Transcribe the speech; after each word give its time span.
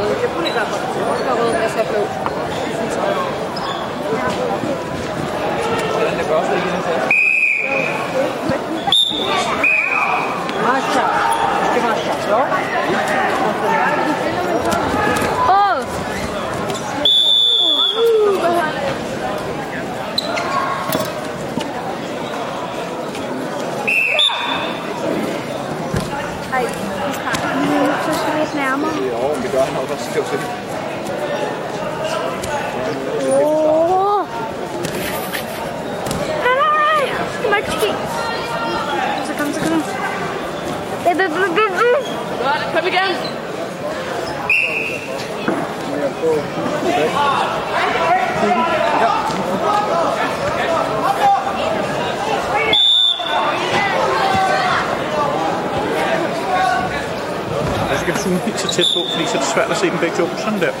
Por 0.00 0.46
exemplo, 0.46 0.78
por 1.06 1.18
favor, 1.26 1.52
dessa 1.52 1.84
pergunta. 1.84 2.29
Lidt 29.00 29.12
nærmere. 29.12 29.28
Jo, 29.28 29.40
vi 29.42 29.48
gør 29.48 29.64
nok 29.74 29.90
også 29.90 30.10
skævt 30.10 30.26
til. 30.26 30.38
Åh! 33.44 34.26
Nej! 36.44 37.02
Det 37.42 37.50
må 37.50 37.56
ikke 37.56 37.70
ske. 37.70 37.90
Så 39.26 39.32
kom, 39.38 39.52
så 39.52 39.60
kom. 39.60 39.82
Det, 41.04 41.18
det, 41.18 41.30
det, 41.30 41.48
det, 41.58 41.66
det. 41.80 41.94
Godt, 42.44 42.62
kom 42.74 42.86
igen. 42.86 43.10
Jeg 46.00 46.10
kan 58.12 58.22
zoome 58.22 58.40
helt 58.46 58.60
så 58.60 58.68
tæt 58.76 58.88
på, 58.94 59.00
fordi 59.12 59.24
så 59.26 59.34
er 59.36 59.40
det 59.44 59.50
svært 59.54 59.70
at 59.70 59.76
se 59.76 59.86
dem 59.90 59.98
begge 60.04 60.16
to. 60.16 60.26
Sådan 60.44 60.60
der. 60.60 60.72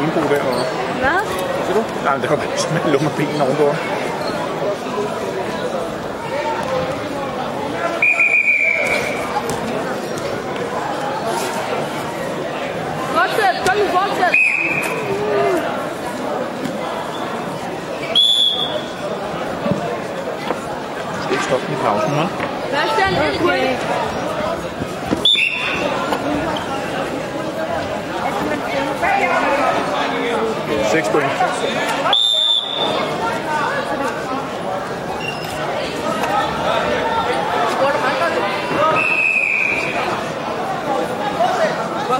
benbo 0.00 0.20
derovre. 0.34 0.64
Hvad? 1.02 1.20
Hvad 1.54 1.64
siger 1.66 1.76
du? 1.78 1.82
Nej, 2.04 2.12
men 2.14 2.22
der 2.22 2.28
var 2.28 2.36
bare 2.36 2.56
simpelthen 2.56 2.92
lummer 2.92 3.10
ben 3.16 3.40
ovenpå. 3.42 3.66
Fortsæt! 13.16 13.56
Kom 13.66 13.76
nu, 13.80 13.86
fortsæt! 13.98 14.34
Jeg 21.30 21.38
skal 21.42 21.56
ikke 21.56 21.66
den 21.66 21.74
i 21.74 21.82
pausen, 21.84 22.12
hva'? 22.18 22.28
Hvad 22.70 22.86
skal? 22.94 24.29
6 31.02 31.08
point. 31.12 31.30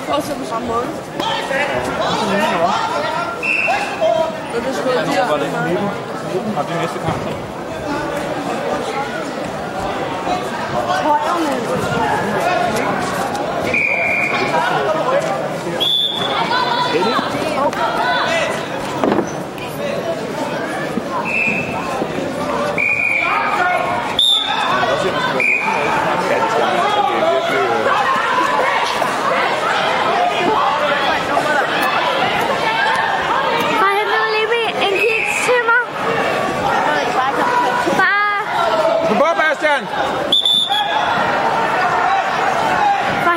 fortsætte 0.00 0.40
på 0.40 0.46
samme 0.46 0.68
måde. 0.68 0.86
Hvad 4.50 4.60
er 4.60 4.64
det, 4.64 4.68
du 4.68 4.72
skal 4.74 4.84
gøre? 4.84 5.04
Det 5.04 5.50
19? 6.34 6.54
Har 6.54 6.62
det 6.62 6.76
næste 6.80 6.98
kamp? 6.98 7.59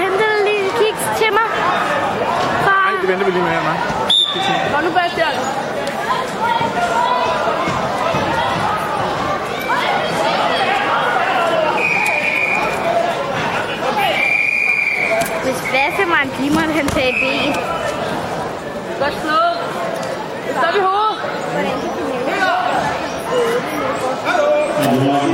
Henter 0.03 0.27
du 0.33 0.37
lige 0.45 0.59
en 0.65 0.71
kiks 0.79 1.03
til 1.19 1.31
mig? 1.37 1.47
Far, 2.65 2.91
Nej, 2.91 3.01
det 3.01 3.09
venter 3.09 3.25
vi 3.25 3.31
lige 3.31 3.43
med 3.43 3.51
her, 3.51 3.61
hva'? 3.61 3.77
Kom 4.75 4.83
nu, 4.83 4.91
Bastian. 4.91 5.35
hvis 15.43 15.59
Vassemann 15.73 16.29
mig, 16.53 16.75
han 16.75 16.87
tager 16.87 17.13
ben. 17.13 17.53
Godt 18.99 19.15
slået. 19.21 19.57
Stop 20.57 20.75
i 20.75 20.81
hovedet. 20.87 21.17
Og 24.77 24.93
nu 24.93 24.99
har 25.11 25.33